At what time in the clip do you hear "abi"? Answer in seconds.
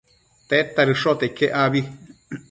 1.63-1.81